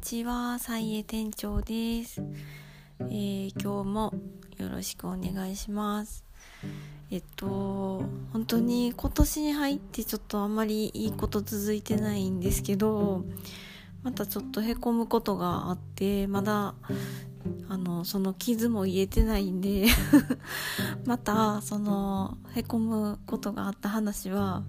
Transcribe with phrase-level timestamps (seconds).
[0.00, 2.22] ちは、さいえ店長です、
[3.00, 4.14] えー、今日も
[4.56, 6.24] よろしくお願いします。
[7.10, 8.02] えっと、
[8.32, 13.26] 本当に今年に入ってちょっとあんまりいいこと続いてないんですけど、
[14.02, 16.74] またちょっとへこむことがあって、まだ、
[17.68, 19.86] あの、その傷も癒えてないんで
[21.04, 24.62] また、その、へこむことがあった話は、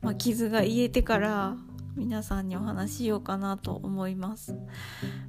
[0.00, 1.56] まあ、傷が癒えてから
[1.96, 4.54] 皆さんにお話ししようかなと思います、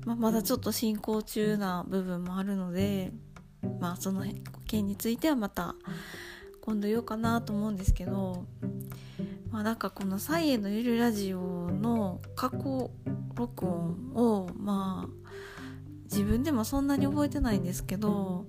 [0.06, 3.12] まあ、まだちょっと進行中な部分もあるので
[3.80, 4.26] まあその
[4.68, 5.76] 件についてはまた
[6.62, 8.46] 今度言おうかなと思うんですけど
[9.50, 12.92] まあなんかこの「サイエのゆるラジオ」の過去
[13.36, 15.32] 録音をまあ
[16.04, 18.46] 自分でもそんなに覚えてないんですけど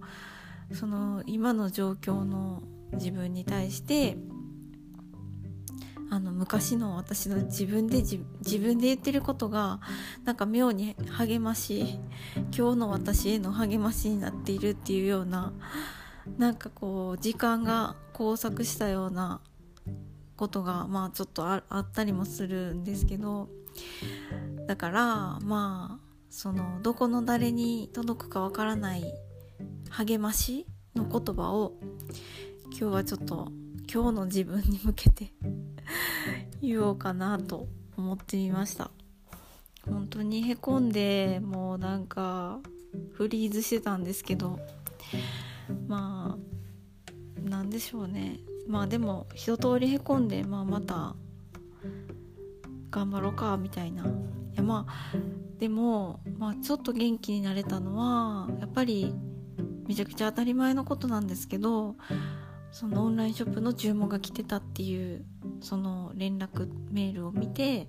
[0.72, 4.16] その今の状況の自分に対して
[6.12, 8.18] あの昔の私の自分で自
[8.58, 9.80] 分で言ってることが
[10.24, 11.98] なんか妙に励まし
[12.54, 15.54] 今日の私への励ましになっているっていうような
[16.36, 19.40] なんかこう時間が交錯したような
[20.36, 23.48] ことがまあちょっとあったりもするんですけど
[24.66, 29.04] だからまあそのどこの誰に届くかわからない
[29.88, 31.72] 励ましの言葉を
[32.66, 33.50] 今日はちょっと
[33.90, 35.32] 今日の自分に向けて
[36.62, 38.90] 言おうかなと思ってみました。
[39.90, 42.60] 本当にへこんでもうなんか
[43.14, 44.60] フリーズしてたんですけど
[45.88, 48.38] まあなんでしょうね。
[48.68, 51.16] まあでも一通りへこんで、まあ、また
[52.90, 54.04] 頑張ろうかみたいな。
[54.04, 54.06] い
[54.54, 55.16] やまあ
[55.58, 59.14] でも、まあ、ちょっと元気になれたのはやっぱり
[59.86, 61.96] めちゃくちゃ当たり前のことなんですけど
[62.72, 65.24] そのオンラインショップの注文が来てたっていう
[65.62, 67.86] その連絡メールを見て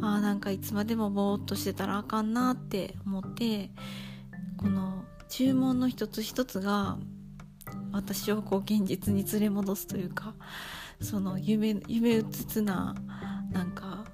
[0.00, 3.70] ああなんかいつまでもぼーっとしてたらあかんなって思って
[4.56, 6.98] この注文の一つ一つが
[7.92, 10.34] 私をこう現実に連れ戻すというか
[11.00, 12.94] その夢夢うつつな
[13.52, 14.04] なんか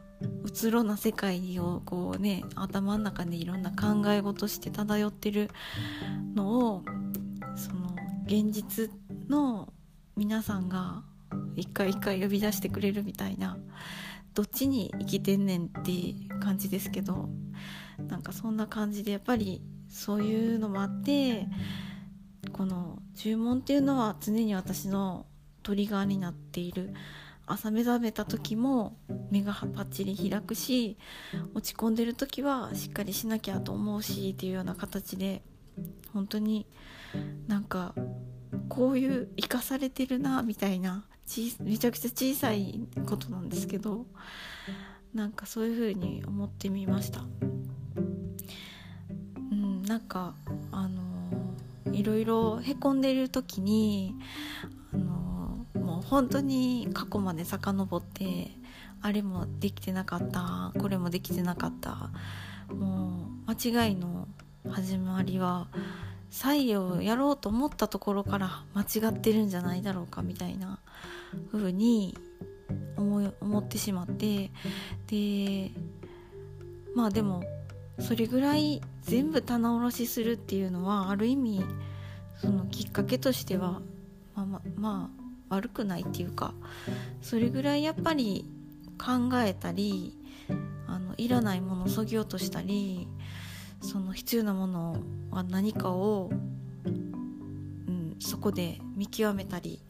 [0.42, 5.50] うつろな世界をこうね頭の中でいろんな考え事して漂ってる
[6.34, 6.84] のを
[7.56, 7.94] その
[8.26, 8.90] 現実
[9.28, 9.72] の
[10.16, 11.02] 皆さんが
[11.60, 13.56] 一回一回呼び出してくれるみたいな
[14.34, 15.90] どっちに生きてんねんって
[16.40, 17.28] 感じですけど
[18.08, 21.46] なんかそんな感じでやっぱりそういうのもあって
[22.52, 25.26] この注文っていうのは常に私の
[25.62, 26.94] トリガーになっている。
[27.46, 28.96] 朝目覚めた時も
[29.32, 30.96] 目がパッチリ開くし
[31.52, 35.42] 落ち込んでる時はしっかりしなきゃと思うしっていうような形で
[36.12, 36.64] 本当に
[37.48, 37.92] なんか
[38.68, 41.04] こういう生かされてるなみたいな
[41.60, 44.06] めちゃくちゃ小さいことなんですけど
[45.14, 47.22] なんかそういう風に思ってみました。
[49.50, 50.34] うんなんか
[50.70, 51.00] あの
[51.92, 54.14] いろいろへこんでる時に
[54.92, 58.52] あのもう本当に過去まで遡って
[59.02, 62.10] あれもできてなかったこれもできてなかった
[62.72, 64.28] もう間違いの
[64.68, 65.68] 始まりは
[66.30, 70.78] 採用やろうと思ったところから間違ってるんじゃないだろうかみたいな
[71.52, 72.16] 風に
[72.96, 74.50] 思い思ってしまって
[75.08, 75.70] で
[76.94, 77.42] まあでも
[77.98, 81.64] それぐらい全部棚卸しするっていうのはある意味
[82.40, 83.80] そのきっかけとしては
[84.34, 85.10] まあまま
[85.50, 86.54] あ悪くないっていうか
[87.22, 88.46] それぐらいやっぱり
[88.98, 90.16] 考えたり
[90.86, 93.08] あのいらないものをそぎ落としたり
[93.80, 94.96] その必要なもの
[95.30, 96.30] は何かを、
[96.84, 96.88] う
[97.90, 99.80] ん、そこで見極めたり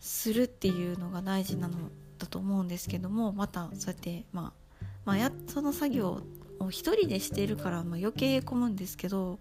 [0.00, 1.74] するっていうのが大事なの
[2.18, 4.52] だと思うんですけどもまたそうやって、ま
[4.82, 6.22] あ、まあやその作業
[6.60, 9.40] を一人でしてるから、まあ、余計へこむんですけど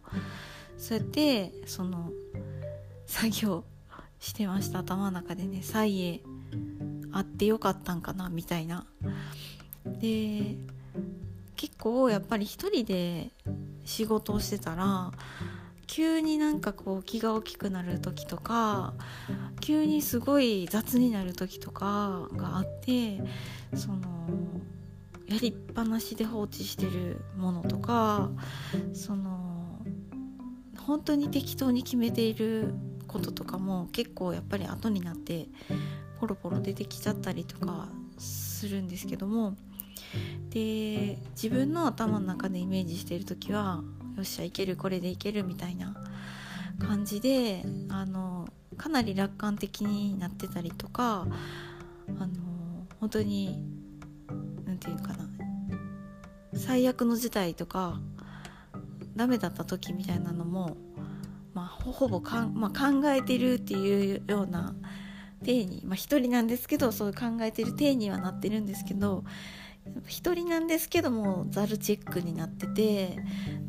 [0.77, 2.11] そうやってその
[3.05, 3.63] 作業
[4.19, 6.21] してました頭の中でね「菜へ
[7.11, 8.85] あってよかったんかな」みたいな。
[9.85, 10.57] で
[11.65, 13.31] 結構やっぱり一人で
[13.85, 15.11] 仕事をしてたら
[15.87, 18.93] 急になんかこう気が大きくなる時とか
[19.61, 23.19] 急にすごい雑になる時とかがあって
[23.73, 23.97] その
[25.27, 28.29] やりっぱなしで放置してるものとか
[28.93, 29.79] その
[30.85, 32.75] 本当に適当に決めている
[33.07, 35.47] こととかも結構やっぱり後になって
[36.19, 37.89] ポロポロ出てきちゃったりとか
[38.19, 39.55] するんですけども
[40.49, 43.83] で自分の頭の中でイメージしている時は
[44.15, 45.95] よっしゃいけるこれでいけるみたいな
[46.79, 48.47] 感じであの
[48.77, 51.27] かなり楽観的になってたりとか
[52.07, 52.27] あの
[52.99, 53.63] 本当に
[54.65, 55.29] 何て言うかな
[56.53, 57.99] 最悪の事態とか
[59.15, 60.77] ダメだった時みたいなのも、
[61.53, 64.73] まあ、ほぼかん、まあ、考えてるっていうような
[65.43, 69.23] 体に、まあ、一人なんですけどそう考えてる体にはなってるんですけど
[70.07, 73.17] 一人なんですけどもザルチェックになってて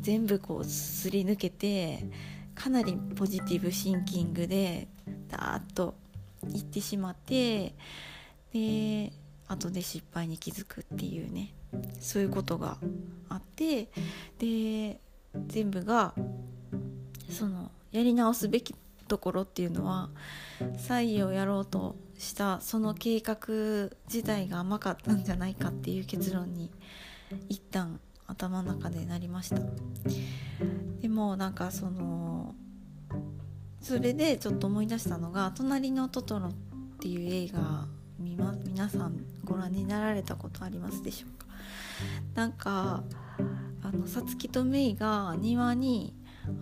[0.01, 2.05] 全部こうすり抜けて
[2.55, 4.87] かなりポジティブシンキングで
[5.29, 5.95] ダーッと
[6.53, 7.75] いってしまって
[8.53, 9.11] で
[9.47, 11.53] 後で失敗に気づくっていうね
[11.99, 12.77] そういうことが
[13.29, 13.87] あって
[14.39, 14.99] で
[15.47, 16.13] 全部が
[17.29, 18.73] そのやり直すべき
[19.07, 20.09] ところっていうのは
[20.77, 23.37] 再位をやろうとしたその計画
[24.07, 26.71] 自体が甘かったんじゃないかっていう結論に
[27.49, 29.57] 一旦頭の中でなりました。
[31.01, 32.55] でもなんかその
[33.81, 36.51] それでちょっと思い出したのが「隣のトトロ」っ
[36.99, 37.87] ていう映画
[38.19, 41.45] 皆さんご覧になられたことありますでしょうか？
[42.33, 43.03] なんか
[43.83, 46.13] あのさつきとめいが庭に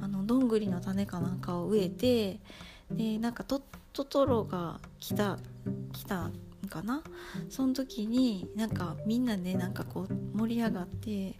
[0.01, 2.39] あのどんぐりの種かなんかを植えて
[2.91, 3.43] でなんか
[3.95, 5.39] トトロが来た
[5.93, 6.29] 来た
[6.69, 7.01] かな？
[7.49, 11.35] その時になんかみんなでなんかこう盛り上がって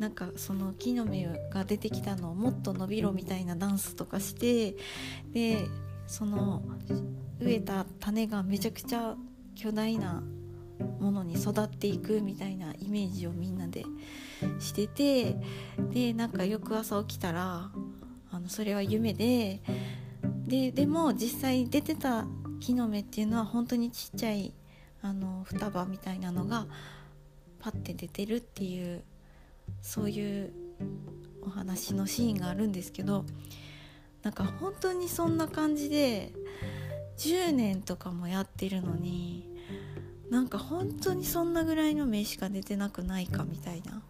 [0.00, 4.76] なんかその木の芽が出てきたのをもっと伸びろみたいなダンスとかして
[5.32, 5.68] で
[6.08, 6.62] その
[7.38, 9.14] 植えた種がめちゃくちゃ
[9.54, 10.24] 巨大な
[10.98, 13.84] ものに育っていくみたいなイメージをみんなで
[14.58, 15.36] してて
[15.92, 17.70] でなんか翌朝起きたら
[18.32, 19.60] あのそれは夢で
[20.46, 22.26] ででも実際出てた
[22.60, 24.52] 木の芽っていうのは本当にちっちゃい
[25.02, 26.66] あの双葉みたいなのが
[27.60, 29.02] パッて出てるっていう
[29.82, 30.52] そういう
[31.42, 33.24] お話のシーンがあるんですけど
[34.22, 36.32] なんか本当にそんな感じで
[37.18, 39.48] 10年とかもやってるのに
[40.30, 44.02] なんか本当にそんなぐらいの目しか出てなくないかみたいな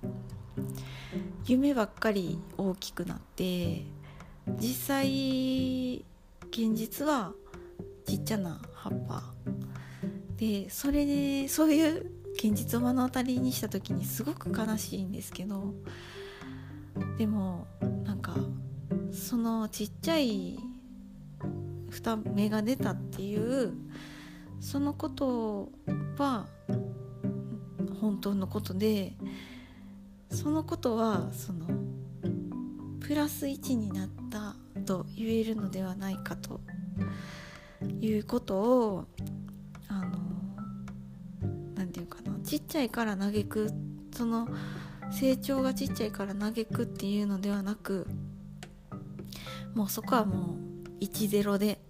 [1.46, 3.84] 夢ばっかり大きくなって
[4.58, 6.04] 実際
[6.50, 7.32] 現実は
[8.06, 9.22] ちっちゃな葉っぱ。
[10.36, 15.74] でそれでそういう現実を目の当たりにした時にすごく悲しいんですけど
[17.16, 17.66] でも
[18.04, 18.34] なんか
[19.10, 20.58] そのちっちゃい
[21.88, 23.72] 蓋芽が出たっていう
[24.60, 25.70] そのこと
[26.18, 26.46] は
[28.00, 29.14] 本当のことで
[30.30, 31.66] そのことはその
[33.00, 34.56] プラス1になった
[34.86, 36.60] と言えるのではないかと
[38.00, 39.04] いうことを
[39.88, 40.18] あの
[41.74, 43.70] 何て言うかなちっちゃいから嘆く
[44.12, 44.48] その
[45.10, 48.06] 成長がちっちゃいから嘆くっていうのではなく
[49.74, 50.56] もうそこはも
[51.00, 51.80] う10で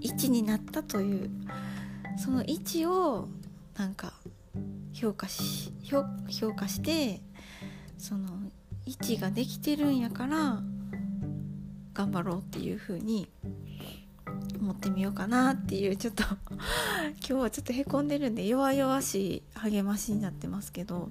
[0.00, 1.30] 1になったという
[2.16, 3.28] その位置を
[3.76, 4.12] なんか
[4.92, 6.04] 評価し評
[6.54, 7.20] 価して
[7.98, 8.28] その
[8.86, 10.62] 位置ができてるんやから
[11.94, 13.28] 頑張ろうっていう風に
[14.60, 21.10] 思ってみようかなっていうちょっと 今日はちょっとへこんでるんで弱々しい励ましになってますけど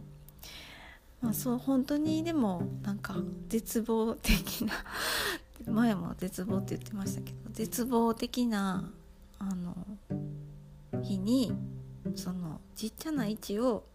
[1.22, 3.16] まあそう本当にでもなんか
[3.48, 4.74] 絶望的な
[5.72, 8.92] 前も絶望って言ってましたけど絶望的な
[9.40, 9.76] あの
[11.02, 11.54] 日に
[12.16, 13.86] そのちっちゃな位置を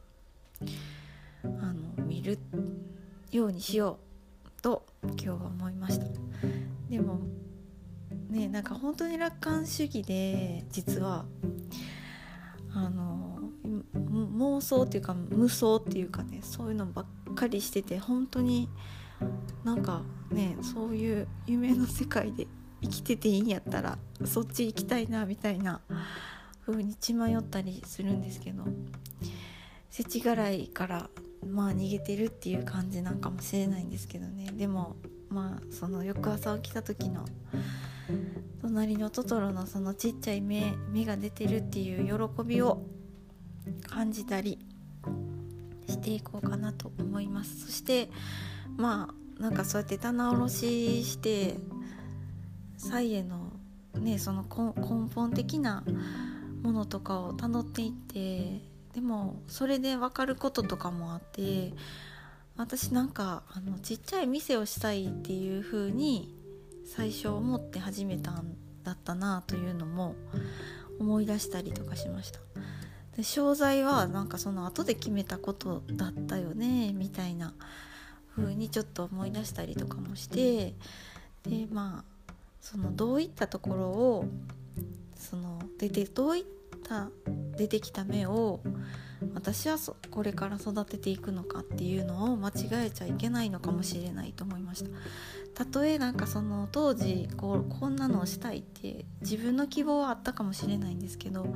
[1.44, 2.38] あの見る
[3.30, 3.98] ようにしよ
[4.46, 6.27] うと今日は思いました。
[6.88, 7.20] でも
[8.30, 11.24] ねなんか本当に楽観主義で実は。
[12.74, 13.40] あの
[14.04, 18.68] 妄想っていうか無双っていうかねそういうのばっかりしてて本当に
[19.64, 22.46] なんかねそういう夢の世界で
[22.82, 25.80] 生きてていいんやったらそっち行きたいなみたいな
[26.64, 28.64] 風に血迷ったりするんですけど
[29.90, 31.10] 世知辛いから
[31.46, 34.50] まあ逃げてるっていう感じなんかもしれないんですけどね。
[34.52, 34.96] でも
[35.30, 37.24] まあその翌朝起きた時の
[38.62, 42.82] 隣のトトロのそのちっちゃい目目が出てるっていう喜びを
[43.86, 44.58] 感じたり
[45.88, 47.66] していこうかなと思います。
[47.66, 48.10] そして
[48.76, 49.08] ま
[49.38, 51.56] あなんかそうやって棚卸しして
[52.76, 53.52] 菜への
[53.94, 55.84] ねその根本的な
[56.62, 58.62] ものとかをたどっていって
[58.94, 61.72] でもそれで分かることとかもあって
[62.58, 66.34] 私なんかあのちっちゃい店をしたいっていう風に
[66.84, 70.16] 最初思って始めたんだったなというのも
[70.98, 72.40] 思い出したりとかしました。
[73.16, 77.54] で商材はなんかその後で決めたことだったよねみたいな
[78.34, 80.74] 風にちょっと思い出したりとかもして
[81.44, 84.24] でまあそのどういったところを
[85.16, 86.44] その出てどういっ
[86.82, 87.08] た
[87.56, 88.60] 出てきた芽を
[89.34, 89.76] 私は
[90.10, 92.52] これから育てていくのかっていうのを間違
[92.86, 94.90] えちゃいけないのかもしれないと思いました。
[95.54, 101.46] たとえなんかその当時こうこんなのをしたいって自分の希望はあったかもしれないんですけど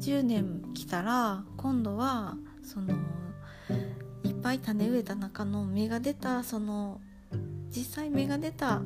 [0.00, 2.94] 10年来たら今度はその
[4.24, 7.00] いっぱい種植えた中の芽が出たその
[7.70, 8.82] 実際芽が出た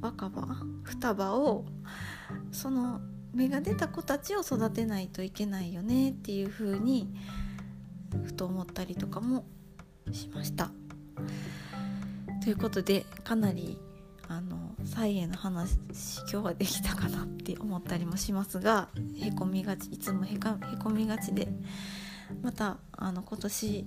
[0.00, 0.46] 若葉
[0.84, 1.64] 双葉を
[2.52, 3.00] その
[3.34, 7.08] 芽が出た子たちを育てないといけないよねっていう風に
[8.24, 9.44] ふと思ったりとかも
[10.12, 10.70] しました。
[12.42, 13.78] ということでかなり
[14.28, 15.78] あの菜園の話
[16.20, 18.88] 今日はできたかなって思ったりもしますが
[19.20, 21.48] へこみがちいつもへかへこみがちで
[22.42, 23.84] またあの今年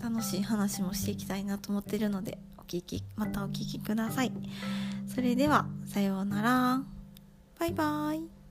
[0.00, 4.32] 楽しい話もしていきたいなと思ってるのでお聞きまたお聴きください。
[5.12, 7.01] それではさようなら。
[7.62, 8.41] バイバイ。